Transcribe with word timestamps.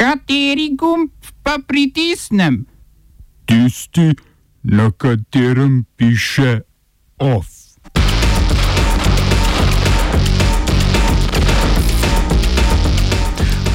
Kateri 0.00 0.70
gumb 0.76 1.10
pa 1.42 1.58
pritisnem? 1.66 2.64
Tisti, 3.44 4.14
na 4.62 4.90
katerem 4.90 5.84
piše 5.96 6.60
OF. 7.18 7.46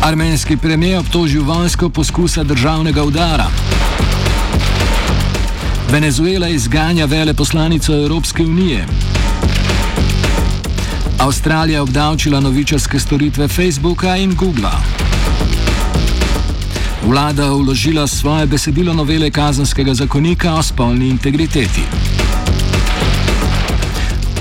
Armenski 0.01 0.57
premijer 0.57 0.99
obtožil 0.99 1.43
vojsko 1.43 1.89
poskusa 1.89 2.43
državnega 2.43 3.03
udara. 3.03 3.47
Venezuela 5.91 6.47
izganja 6.47 7.05
veleposlanico 7.05 7.93
Evropske 7.93 8.43
unije. 8.43 8.85
Avstralija 11.19 11.83
obdavčila 11.83 12.39
novičarske 12.39 12.99
storitve 12.99 13.47
Facebooka 13.47 14.15
in 14.15 14.35
Googla. 14.35 15.04
Vlada 17.05 17.53
vložila 17.53 18.07
svoje 18.07 18.45
besedilo 18.45 18.93
novele 18.93 19.31
kazanskega 19.31 19.93
zakonika 19.93 20.53
o 20.53 20.63
spolni 20.63 21.09
integriteti. 21.09 21.81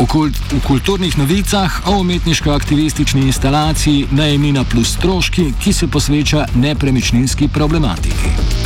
V, 0.01 0.07
kult, 0.09 0.33
v 0.53 0.61
kulturnih 0.67 1.19
novicah 1.19 1.83
o 1.87 2.01
umetniško-aktivistični 2.01 3.21
instalaciji 3.29 4.07
Najemnina 4.11 4.65
plus 4.65 4.97
stroški, 4.97 5.53
ki 5.61 5.73
se 5.73 5.87
posveča 5.87 6.47
nepremičninski 6.55 7.49
problematiki. 7.49 8.64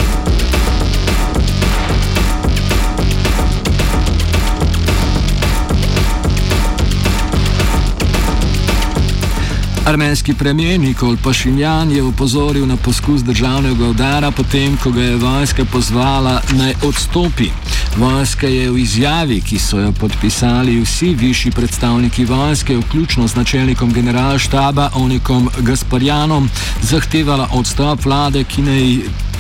Armenski 9.88 10.34
premijer 10.34 10.80
Nikol 10.80 11.16
Pašinjan 11.24 11.90
je 11.90 12.02
upozoril 12.02 12.66
na 12.66 12.76
poskus 12.76 13.22
državnega 13.24 13.88
udara, 13.88 14.30
potem 14.30 14.76
ko 14.76 14.90
ga 14.90 15.02
je 15.02 15.16
vojska 15.16 15.64
pozvala 15.64 16.42
naj 16.52 16.74
odstopi. 16.84 17.48
Vojska 17.96 18.46
je 18.46 18.70
v 18.70 18.78
izjavi, 18.78 19.40
ki 19.40 19.58
so 19.58 19.80
jo 19.80 19.92
podpisali 19.92 20.80
vsi 20.80 21.14
višji 21.14 21.52
predstavniki 21.52 22.24
vojske, 22.24 22.76
vključno 22.76 23.28
z 23.28 23.36
načelnikom 23.36 23.92
generalštaba 23.92 24.90
Onikom 24.94 25.48
Gasparjanom, 25.58 26.50
zahtevala 26.82 27.48
odstop 27.52 28.04
vlade, 28.04 28.44
ki 28.44 28.62
naj 28.62 28.84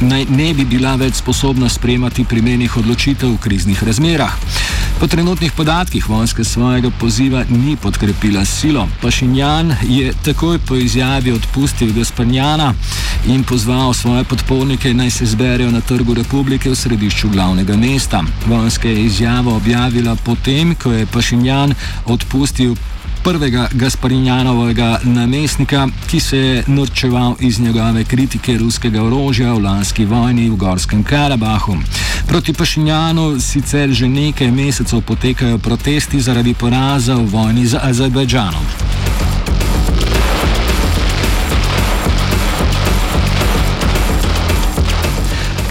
naj 0.00 0.26
ne 0.30 0.54
bi 0.54 0.64
bila 0.64 0.94
več 0.96 1.14
sposobna 1.14 1.68
sprejemati 1.68 2.24
primernih 2.24 2.76
odločitev 2.76 3.32
v 3.32 3.38
kriznih 3.42 3.82
razmerah. 3.82 4.34
Po 5.00 5.06
trenutnih 5.06 5.52
podatkih 5.52 6.08
vojska 6.08 6.44
svojega 6.44 6.90
poziva 6.90 7.44
ni 7.48 7.76
podkrepila 7.76 8.44
silo. 8.44 8.88
Pašinjan 9.02 9.76
je 9.88 10.12
takoj 10.24 10.58
po 10.58 10.74
izjavi 10.74 11.32
odpustil 11.32 11.92
Gaspanjana 11.92 12.74
in 13.26 13.44
pozval 13.44 13.94
svoje 13.94 14.24
podpornike 14.24 14.94
naj 14.94 15.10
se 15.10 15.26
zberejo 15.26 15.70
na 15.70 15.80
trgu 15.80 16.14
republike 16.14 16.70
v 16.70 16.76
središču 16.76 17.28
glavnega 17.28 17.76
mesta. 17.76 18.22
Vojska 18.46 18.88
je 18.88 19.04
izjavo 19.04 19.56
objavila 19.56 20.16
potem, 20.16 20.74
ko 20.74 20.92
je 20.92 21.06
Pašinjan 21.06 21.74
odpustil 22.06 22.74
prvega 23.24 23.68
Gasparinjanovega 23.72 25.00
namestnika, 25.04 25.88
ki 26.10 26.20
se 26.20 26.38
je 26.38 26.64
norčeval 26.66 27.34
iz 27.40 27.60
njegove 27.60 28.04
kritike 28.04 28.58
ruskega 28.58 29.02
orožja 29.02 29.52
v 29.52 29.62
lanski 29.62 30.04
vojni 30.04 30.50
v 30.50 30.56
Gorskem 30.56 31.04
Karabahu. 31.04 31.76
Proti 32.26 32.52
Pašinjanu 32.52 33.40
sicer 33.40 33.90
že 33.90 34.08
nekaj 34.08 34.50
mesecev 34.50 35.00
potekajo 35.00 35.58
protesti 35.58 36.20
zaradi 36.20 36.54
poraza 36.54 37.14
v 37.14 37.26
vojni 37.26 37.66
z 37.66 37.78
Azerbajdžanom. 37.82 39.07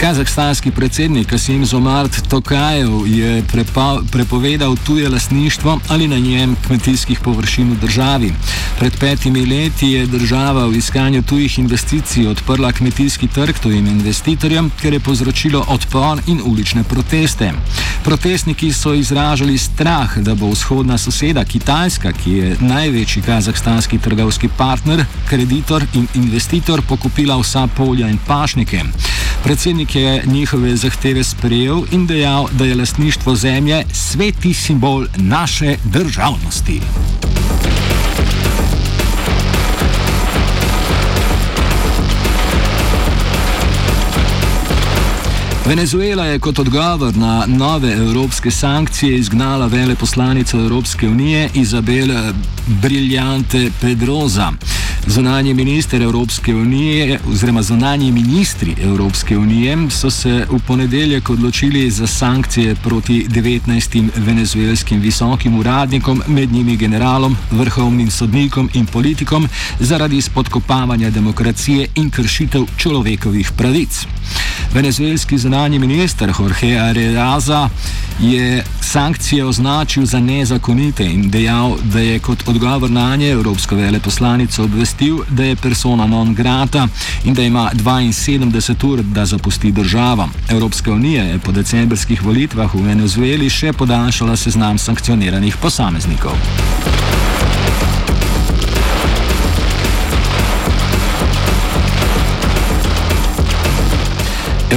Kazahstanski 0.01 0.71
predsednik 0.71 1.27
Kasim 1.27 1.65
Zomart 1.65 2.29
Tokajev 2.29 2.89
je 3.05 3.43
prepa, 3.51 3.99
prepovedal 4.11 4.75
tuje 4.85 5.09
lasništvo 5.09 5.79
ali 5.87 6.07
na 6.07 6.17
njem 6.17 6.55
kmetijskih 6.67 7.19
površin 7.19 7.71
v 7.71 7.75
državi. 7.75 8.33
Pred 8.79 8.97
petimi 8.99 9.45
leti 9.45 9.87
je 9.87 10.05
država 10.05 10.67
v 10.67 10.77
iskanju 10.77 11.21
tujih 11.23 11.59
investicij 11.59 12.27
odprla 12.27 12.71
kmetijski 12.71 13.27
trg 13.27 13.59
tujim 13.63 13.87
investitorjem, 13.87 14.71
ker 14.81 14.93
je 14.93 14.99
povzročilo 14.99 15.65
odpor 15.67 16.21
in 16.27 16.41
ulične 16.45 16.83
proteste. 16.83 17.53
Protestniki 18.03 18.73
so 18.73 18.93
izražali 18.93 19.57
strah, 19.57 20.17
da 20.17 20.35
bo 20.35 20.49
vzhodna 20.49 20.97
soseda 20.97 21.45
Kitajska, 21.45 22.11
ki 22.11 22.31
je 22.31 22.57
največji 22.59 23.21
kazahstanski 23.21 23.97
trgovski 23.97 24.49
partner, 24.57 25.05
kreditor 25.29 25.83
in 25.93 26.07
investitor, 26.13 26.81
pokupila 26.81 27.37
vsa 27.37 27.67
polja 27.67 28.09
in 28.09 28.17
pašnike. 28.27 28.83
Predsednik 29.47 29.95
je 29.95 30.23
njihove 30.25 30.75
zahteve 30.75 31.23
sprejel 31.23 31.81
in 31.91 32.07
dejal, 32.07 32.47
da 32.51 32.65
je 32.65 32.75
lasništvo 32.75 33.35
zemlje 33.35 33.83
sveti 33.93 34.53
simbol 34.53 35.05
naše 35.17 35.75
državnosti. 35.83 36.81
Venezuela 45.67 46.25
je 46.25 46.39
kot 46.39 46.59
odgovor 46.59 47.17
na 47.17 47.45
nove 47.47 47.91
evropske 47.93 48.51
sankcije 48.51 49.17
izgnala 49.17 49.65
veleposlanico 49.67 50.57
Evropske 50.57 51.09
unije 51.09 51.49
Izabel 51.53 52.07
Briljante 52.67 53.71
Pedroza. 53.81 54.51
Zunanji 55.07 55.53
minister 55.53 56.01
Evropske 56.01 56.55
unije, 56.55 57.19
oziroma 57.29 57.61
zunanji 57.61 58.11
ministri 58.11 58.75
Evropske 58.81 59.37
unije, 59.37 59.77
so 59.89 60.09
se 60.09 60.45
v 60.49 60.59
ponedeljek 60.67 61.29
odločili 61.29 61.91
za 61.91 62.07
sankcije 62.07 62.75
proti 62.75 63.25
19 63.29 64.09
venezuelskim 64.15 64.99
visokim 64.99 65.59
uradnikom, 65.59 66.21
med 66.27 66.51
njimi 66.51 66.77
generalom, 66.77 67.37
vrhovnim 67.51 68.11
sodnikom 68.11 68.69
in 68.73 68.85
politikom, 68.85 69.47
zaradi 69.79 70.21
spodkopavanja 70.21 71.09
demokracije 71.09 71.87
in 71.95 72.09
kršitev 72.09 72.65
človekovih 72.77 73.51
pravic. 73.51 74.05
Venezuelski 74.73 75.37
zunanji 75.37 75.56
minister 75.65 76.29
Jorge 76.39 76.77
Arreaza 76.77 77.69
je 78.19 78.63
sankcije 78.81 79.45
označil 79.45 80.05
za 80.05 80.19
nezakonite 80.19 81.05
in 81.05 81.29
dejal, 81.29 81.77
da 81.83 81.99
je 81.99 82.19
kot 82.19 82.47
odgovor 82.47 82.91
na 82.91 83.15
nje 83.15 83.31
Evropsko 83.31 83.75
veleposlanico 83.75 84.63
obvestil, 84.63 85.17
da 85.29 85.43
je 85.43 85.55
persona 85.55 86.07
non 86.07 86.33
grata 86.33 86.87
in 87.23 87.33
da 87.33 87.41
ima 87.41 87.71
72 87.73 88.87
ur, 88.87 89.01
da 89.03 89.25
zapusti 89.25 89.71
državo. 89.71 90.29
Evropska 90.49 90.91
unija 90.91 91.23
je 91.23 91.39
po 91.39 91.51
decembrskih 91.51 92.23
volitvah 92.23 92.75
v 92.75 92.81
Venezueli 92.81 93.49
še 93.49 93.73
podaljšala 93.73 94.35
seznam 94.35 94.77
sankcioniranih 94.77 95.57
posameznikov. 95.57 96.31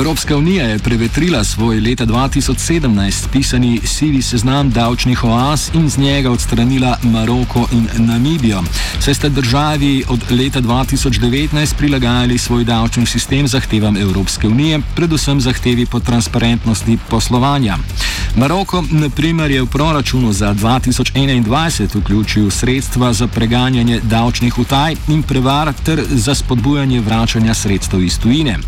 Evropska 0.01 0.37
unija 0.37 0.67
je 0.67 0.79
prevetrila 0.79 1.45
svoj 1.45 1.81
leta 1.81 2.07
2017 2.07 3.29
pisani 3.33 3.81
sivi 3.85 4.23
seznam 4.23 4.71
davčnih 4.71 5.25
oaz 5.25 5.71
in 5.75 5.91
z 5.91 5.99
njega 5.99 6.31
odstranila 6.31 6.99
Maroko 7.03 7.67
in 7.73 7.89
Namibijo. 7.99 8.63
Saj 9.01 9.15
sta 9.15 9.29
državi 9.29 10.05
od 10.09 10.21
leta 10.31 10.61
2019 10.61 11.75
prilagajali 11.79 12.39
svoj 12.39 12.65
davčni 12.65 13.07
sistem 13.07 13.49
zahtevam 13.49 13.97
Evropske 13.97 14.49
unije, 14.49 14.81
predvsem 14.97 15.41
zahtevi 15.41 15.87
po 15.87 16.01
transparentnosti 16.01 16.99
poslovanja. 17.11 17.77
Maroko, 18.37 18.85
na 18.91 19.09
primer, 19.09 19.51
je 19.51 19.63
v 19.63 19.67
proračunu 19.67 20.33
za 20.33 20.55
2021 20.55 21.99
vključil 22.01 22.51
sredstva 22.51 23.13
za 23.13 23.27
preganjanje 23.27 24.01
davčnih 24.03 24.59
utaj 24.59 24.97
in 25.09 25.23
prevar 25.23 25.73
ter 25.85 26.05
za 26.11 26.35
spodbujanje 26.35 27.01
vračanja 27.01 27.55
sredstev 27.55 28.05
iz 28.05 28.19
tujine. 28.19 28.59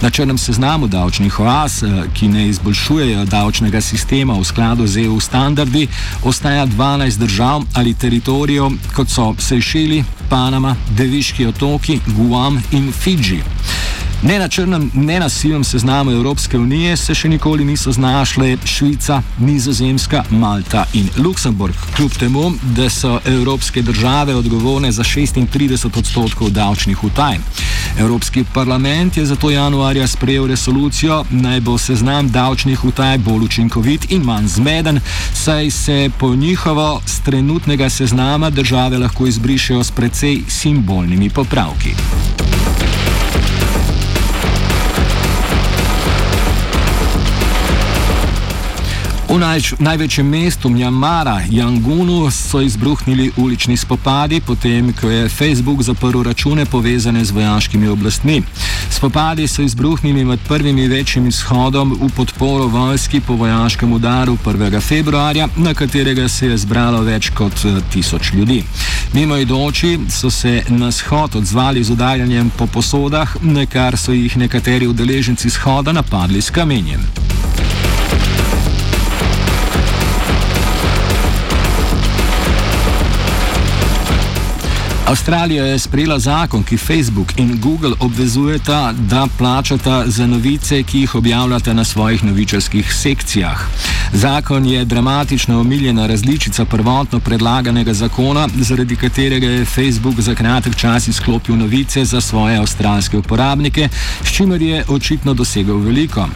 Na 0.00 0.10
črnem 0.10 0.38
seznamu 0.38 0.86
davčnih 0.86 1.40
oaz, 1.40 1.82
eh, 1.82 2.02
ki 2.14 2.28
ne 2.28 2.48
izboljšujejo 2.48 3.24
davčnega 3.24 3.80
sistema 3.80 4.34
v 4.34 4.44
skladu 4.44 4.86
z 4.86 5.04
EU 5.04 5.20
standardi, 5.20 5.88
ostaja 6.22 6.66
12 6.66 7.18
držav 7.18 7.62
ali 7.74 7.94
teritorijev, 7.94 8.70
kot 8.94 9.08
so 9.08 9.34
Sejšeli, 9.38 10.04
Panama, 10.28 10.76
Deviški 10.90 11.46
otoki, 11.46 12.00
Guam 12.06 12.62
in 12.72 12.92
Fidži. 12.92 13.42
Ne 14.24 14.38
na 14.38 14.48
črnem, 14.48 14.90
ne 14.94 15.20
na 15.20 15.28
sivem 15.28 15.64
seznamu 15.64 16.10
Evropske 16.10 16.58
unije 16.58 16.96
se 16.96 17.14
še 17.14 17.28
nikoli 17.28 17.64
niso 17.64 17.92
znašle 17.92 18.56
Švica, 18.64 19.18
Nizozemska, 19.38 20.22
Malta 20.30 20.86
in 20.92 21.10
Luksemburg, 21.16 21.74
kljub 21.96 22.16
temu, 22.16 22.52
da 22.62 22.88
so 22.90 23.18
evropske 23.24 23.82
države 23.82 24.34
odgovorne 24.34 24.92
za 24.92 25.04
36 25.04 25.98
odstotkov 25.98 26.50
davčnih 26.50 27.04
utaj. 27.04 27.36
Evropski 27.98 28.44
parlament 28.54 29.16
je 29.16 29.26
zato 29.26 29.50
januarja 29.50 30.06
sprejel 30.06 30.46
resolucijo, 30.46 31.24
naj 31.30 31.60
bo 31.60 31.76
seznam 31.78 32.30
davčnih 32.30 32.84
utaj 32.84 33.18
bolj 33.18 33.44
učinkovit 33.44 34.10
in 34.10 34.24
manj 34.24 34.48
zmeden, 34.56 35.00
saj 35.34 35.70
se 35.70 36.10
po 36.18 36.34
njihovo 36.34 37.02
z 37.06 37.20
trenutnega 37.20 37.90
seznama 37.90 38.50
države 38.50 38.98
lahko 38.98 39.26
izbrišejo 39.26 39.84
s 39.84 39.90
precej 39.90 40.42
simbolnimi 40.48 41.30
popravki. 41.30 41.94
V 49.34 49.38
naj, 49.38 49.74
največjem 49.82 50.28
mestu 50.30 50.70
Mjanmara, 50.70 51.42
Jangunu, 51.50 52.30
so 52.30 52.60
izbruhnili 52.60 53.32
ulični 53.36 53.76
spopadi, 53.76 54.40
potem 54.40 54.92
ko 54.92 55.10
je 55.10 55.28
Facebook 55.28 55.82
zaprl 55.82 56.22
račune 56.22 56.66
povezane 56.66 57.24
z 57.24 57.30
vojaškimi 57.30 57.88
oblastmi. 57.88 58.42
Spopadi 58.90 59.48
so 59.48 59.62
izbruhnili 59.62 60.24
med 60.24 60.38
prvimi 60.48 60.86
večjim 60.88 61.26
izhodom 61.26 61.98
v 62.00 62.08
podporo 62.16 62.66
vojski 62.66 63.20
po 63.20 63.34
vojaškem 63.34 63.92
udaru 63.92 64.38
1. 64.44 64.80
februarja, 64.80 65.48
na 65.56 65.74
katerega 65.74 66.28
se 66.28 66.46
je 66.46 66.58
zbralo 66.58 67.02
več 67.02 67.30
kot 67.30 67.64
eh, 67.64 67.80
tisoč 67.92 68.32
ljudi. 68.32 68.62
Mimo 69.12 69.36
idoči 69.36 69.98
so 70.10 70.30
se 70.30 70.62
na 70.68 70.92
shod 70.92 71.36
odzvali 71.36 71.84
z 71.84 71.90
udarjanjem 71.90 72.50
po 72.58 72.66
posodah, 72.66 73.36
na 73.42 73.66
kar 73.66 73.98
so 73.98 74.12
jih 74.12 74.36
nekateri 74.36 74.86
udeleženci 74.86 75.50
shoda 75.50 75.92
napadli 75.92 76.42
s 76.42 76.50
kamenjem. 76.50 77.02
Avstralija 85.06 85.64
je 85.64 85.78
sprejela 85.78 86.18
zakon, 86.18 86.62
ki 86.62 86.76
Facebook 86.76 87.32
in 87.36 87.60
Google 87.60 87.92
obvezujeta, 88.00 88.92
da 88.92 89.26
plačata 89.38 90.04
za 90.06 90.26
novice, 90.26 90.82
ki 90.82 91.00
jih 91.00 91.14
objavljata 91.14 91.72
na 91.72 91.84
svojih 91.84 92.24
novičarskih 92.24 92.94
sekcijah. 92.94 93.60
Zakon 94.12 94.66
je 94.66 94.84
dramatično 94.84 95.60
omiljena 95.60 96.06
različica 96.06 96.64
prvotno 96.64 97.20
predlaganega 97.20 97.94
zakona, 97.94 98.48
zaradi 98.56 98.96
katerega 98.96 99.46
je 99.46 99.64
Facebook 99.64 100.20
za 100.20 100.34
kratek 100.34 100.76
čas 100.76 101.08
izklopil 101.08 101.56
novice 101.56 102.04
za 102.04 102.20
svoje 102.20 102.56
avstralske 102.58 103.18
uporabnike, 103.18 103.88
s 104.24 104.32
čimer 104.32 104.62
je 104.62 104.84
očitno 104.88 105.34
dosegel 105.34 105.76
veliko. 105.76 106.28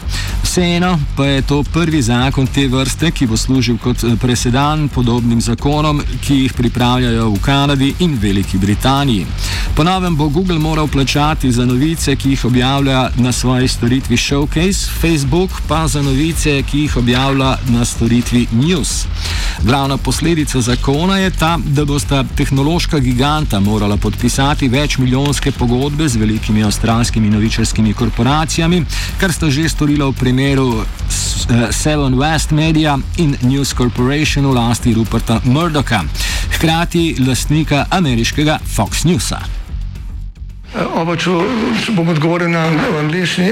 Vseeno 0.49 0.99
pa 1.15 1.25
je 1.25 1.41
to 1.41 1.63
prvi 1.63 2.01
zakon 2.01 2.47
te 2.47 2.67
vrste, 2.67 3.11
ki 3.11 3.27
bo 3.27 3.37
služil 3.37 3.77
kot 3.77 4.01
presedan 4.21 4.87
podobnim 4.89 5.41
zakonom, 5.41 6.01
ki 6.25 6.35
jih 6.35 6.53
pripravljajo 6.53 7.27
v 7.29 7.41
Kanadi 7.41 7.93
in 7.99 8.17
Veliki 8.21 8.57
Britaniji. 8.57 9.27
Ponovem 9.75 10.15
bo 10.17 10.29
Google 10.29 10.57
moral 10.59 10.87
plačati 10.87 11.51
za 11.51 11.65
novice, 11.65 12.15
ki 12.15 12.29
jih 12.29 12.45
objavlja 12.45 13.09
na 13.17 13.31
svoji 13.31 13.67
storitvi 13.67 14.17
Showcase, 14.17 14.89
Facebook 15.01 15.51
pa 15.67 15.87
za 15.87 16.01
novice, 16.01 16.63
ki 16.63 16.79
jih 16.79 16.97
objavlja 16.97 17.57
na 17.67 17.85
storitvi 17.85 18.47
News. 18.51 19.05
Glavna 19.63 19.97
posledica 19.97 20.61
zakona 20.61 21.17
je 21.17 21.29
ta, 21.29 21.59
da 21.65 21.85
bosta 21.85 22.23
tehnološka 22.35 22.99
giganta 22.99 23.59
morala 23.59 23.97
podpisati 23.97 24.67
večmilijonske 24.67 25.51
pogodbe 25.51 26.09
z 26.09 26.15
velikimi 26.15 26.63
avstralskimi 26.63 27.29
novičarskimi 27.29 27.93
korporacijami, 27.93 28.85
kar 29.19 29.33
sta 29.33 29.49
že 29.49 29.69
storila 29.69 30.09
v 30.09 30.13
primeru 30.13 30.38
eh, 30.39 31.71
Seven 31.71 32.13
West 32.19 32.51
Media 32.51 32.97
in 33.17 33.35
News 33.41 33.73
Corporation 33.73 34.45
v 34.47 34.53
lasti 34.55 34.93
Ruperta 34.93 35.41
Murdocha, 35.43 36.03
hkrati 36.55 37.15
lastnika 37.27 37.85
ameriškega 37.89 38.59
Fox 38.75 39.03
Newsa. 39.03 39.39
Oba, 40.95 41.15
če, 41.17 41.33
če 41.83 41.95
bom 41.97 42.09
odgovoril 42.13 42.51
na 42.53 42.67
angliški. 43.01 43.51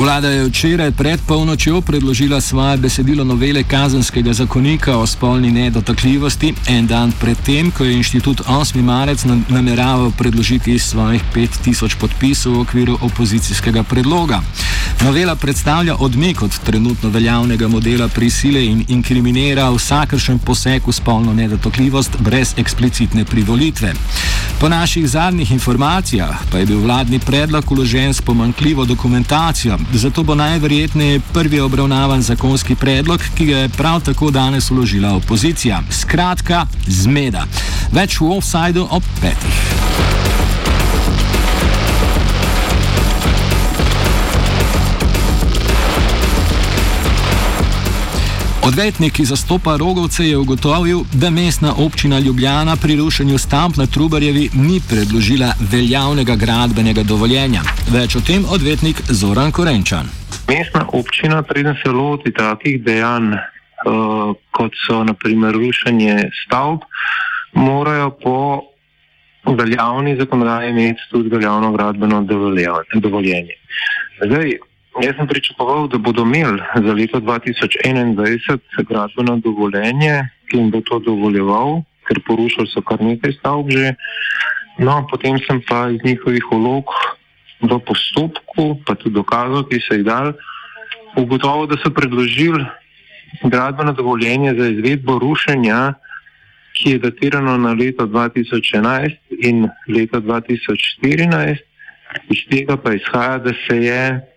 Vlada 0.00 0.28
je 0.28 0.44
včeraj 0.48 0.90
pred 0.96 1.20
polnočjo 1.26 1.80
predložila 1.80 2.40
svoje 2.40 2.76
besedilo 2.76 3.24
novele 3.24 3.62
kazenskega 3.64 4.32
zakonika 4.32 4.96
o 4.96 5.06
spolni 5.06 5.50
nedotakljivosti, 5.50 6.54
en 6.68 6.86
dan 6.86 7.12
predtem, 7.12 7.70
ko 7.70 7.84
je 7.84 7.92
inštitut 7.92 8.40
8. 8.48 8.82
marec 8.82 9.24
na- 9.24 9.36
nameraval 9.48 10.10
predložiti 10.18 10.78
svojih 10.78 11.22
5000 11.34 11.96
podpisov 12.00 12.52
v 12.52 12.60
okviru 12.60 12.98
opozicijskega 13.00 13.82
predloga. 13.82 14.40
Novela 15.04 15.36
predstavlja 15.36 15.96
odmik 15.98 16.42
od 16.42 16.58
trenutno 16.58 17.08
veljavnega 17.08 17.68
modela 17.68 18.08
prisile 18.08 18.66
in 18.66 18.84
inkriminira 18.88 19.70
vsakršen 19.70 20.38
poseg 20.38 20.82
v 20.86 20.92
spolno 20.92 21.34
nedotakljivost 21.34 22.16
brez 22.18 22.54
eksplicitne 22.56 23.24
privolitve. 23.24 23.92
Po 24.60 24.68
naših 24.68 25.08
zadnjih 25.08 25.52
informacijah 25.52 26.36
pa 26.52 26.58
je 26.58 26.66
bil 26.66 26.80
vladni 26.80 27.18
predlog 27.18 27.72
uložen 27.72 28.14
s 28.14 28.20
pomankljivo 28.20 28.84
dokumentacijo, 28.84 29.78
zato 29.92 30.22
bo 30.22 30.34
najverjetneje 30.34 31.20
prvi 31.32 31.60
obravnavan 31.60 32.22
zakonski 32.22 32.74
predlog, 32.74 33.20
ki 33.34 33.46
ga 33.46 33.58
je 33.58 33.68
prav 33.68 34.00
tako 34.00 34.30
danes 34.30 34.70
uložila 34.70 35.14
opozicija. 35.14 35.82
Skratka, 35.90 36.66
zmeda. 36.86 37.46
Več 37.92 38.20
v 38.20 38.36
offsajdu 38.36 38.86
ob 38.90 39.02
petih. 39.20 40.39
Odvetnik, 48.60 49.12
ki 49.16 49.24
zastopa 49.24 49.76
rogovce, 49.76 50.24
je 50.24 50.36
ugotovil, 50.36 50.98
da 51.12 51.30
mestna 51.30 51.72
občina 51.78 52.18
Ljubljana 52.18 52.76
pri 52.76 52.96
rušenju 52.96 53.38
stamp 53.38 53.76
na 53.76 53.86
Trubarjevi 53.86 54.50
ni 54.54 54.80
predložila 54.88 55.52
veljavnega 55.72 56.36
gradbenega 56.36 57.02
dovoljenja. 57.02 57.62
Več 57.88 58.16
o 58.16 58.20
tem 58.20 58.44
odvetnik 58.44 59.00
Zoran 59.08 59.52
Korenčan. 59.52 60.12
Mestna 60.48 60.84
občina, 60.92 61.42
preden 61.42 61.76
se 61.82 61.90
loti 61.90 62.32
takih 62.36 62.82
dejanj, 62.84 63.32
uh, 63.32 64.36
kot 64.52 64.76
so 64.86 65.04
naprimer 65.08 65.56
rušenje 65.56 66.28
stavb, 66.44 66.84
morajo 67.52 68.10
po 68.22 68.36
veljavni 69.56 70.18
zakonodaji 70.20 70.70
imeti 70.70 71.08
tudi 71.10 71.28
veljavno 71.32 71.72
gradbeno 71.72 72.20
dovoljenje. 72.94 73.56
Zdaj, 74.26 74.58
jaz 74.98 75.14
sem 75.16 75.26
pričakoval, 75.26 75.88
da 75.88 75.98
bodo 75.98 76.22
imeli 76.22 76.62
za 76.74 76.92
leto 76.92 77.20
2021 77.20 78.58
gradbeno 78.88 79.36
dovoljenje, 79.36 80.28
ki 80.50 80.56
jim 80.56 80.70
bo 80.70 80.80
to 80.80 80.98
dovoljeval, 80.98 81.82
ker 82.08 82.20
porušili 82.26 82.66
so 82.66 82.82
kar 82.82 83.02
nekaj 83.02 83.32
stavb 83.38 83.70
že. 83.70 83.94
No, 84.78 85.06
potem 85.10 85.38
sem 85.46 85.60
pa 85.68 85.90
iz 85.90 86.00
njihovih 86.04 86.44
vlog 86.50 86.88
v 87.60 87.78
postopku, 87.84 88.80
pa 88.86 88.94
tudi 88.94 89.14
dokazov, 89.14 89.68
ki 89.68 89.80
so 89.84 89.94
jih 89.94 90.04
dali, 90.04 90.32
ugotovil, 91.20 91.66
da 91.68 91.76
so 91.82 91.92
predložili 91.92 92.64
gradbeno 93.44 93.92
dovoljenje 93.92 94.54
za 94.54 94.68
izvedbo 94.68 95.18
rušenja, 95.18 95.94
ki 96.72 96.90
je 96.90 96.98
datirano 96.98 97.58
na 97.58 97.72
leto 97.72 98.06
2011 98.06 99.16
in 99.38 99.68
leto 99.88 100.20
2014. 100.20 101.60
Iz 102.30 102.40
tega 102.50 102.76
pa 102.76 102.94
izhaja, 102.94 103.38
da 103.38 103.52
se 103.66 103.76
je 103.76 104.29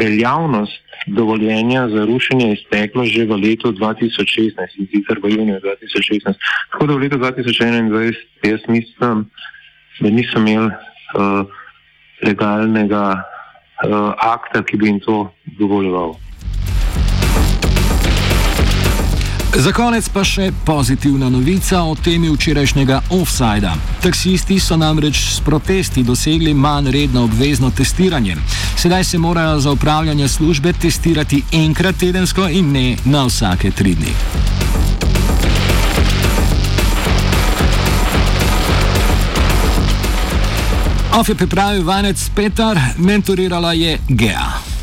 veljavnost 0.00 0.82
dovoljenja 1.06 1.88
za 1.88 2.04
rušenje 2.04 2.52
izteklo 2.52 3.04
že 3.04 3.24
v 3.24 3.36
letu 3.36 3.72
2016 3.72 4.78
in 4.78 4.86
sicer 4.92 5.18
v 5.22 5.30
juniju 5.30 5.60
2016. 5.60 6.34
Tako 6.72 6.86
da 6.86 6.94
v 6.94 6.98
letu 6.98 7.16
2021 7.16 8.14
jaz 8.42 8.60
mislim, 8.68 9.26
da 10.00 10.10
niso 10.10 10.38
imeli 10.38 10.66
uh, 10.66 11.46
legalnega 12.22 13.04
uh, 13.14 14.12
akta, 14.18 14.62
ki 14.62 14.76
bi 14.76 14.86
jim 14.86 15.00
to 15.00 15.32
dovoljeval. 15.58 16.14
Za 19.58 19.72
konec 19.72 20.06
pa 20.12 20.22
še 20.22 20.52
pozitivna 20.66 21.30
novica 21.32 21.80
o 21.82 21.94
temi 21.96 22.28
včerajšnjega 22.30 23.00
offsajda. 23.16 23.72
Taksisti 24.04 24.60
so 24.60 24.76
namreč 24.76 25.18
s 25.32 25.40
protesti 25.40 26.04
dosegli 26.04 26.52
manj 26.54 26.92
redno 26.92 27.24
obvezno 27.24 27.70
testiranje. 27.74 28.36
Sedaj 28.78 29.04
se 29.04 29.18
morajo 29.18 29.60
za 29.60 29.70
upravljanje 29.70 30.28
službe 30.28 30.72
testirati 30.72 31.42
enkrat 31.52 31.96
tedensko 31.96 32.48
in 32.48 32.72
ne 32.72 32.96
na 33.04 33.24
vsake 33.24 33.70
tri 33.70 33.94
dni. 33.94 34.12
Of 41.20 41.28
je 41.28 41.34
pripravil 41.34 41.84
vanec 41.84 42.30
Petar, 42.34 42.78
mentorirala 42.98 43.72
je 43.72 43.98
Gea. 44.08 44.77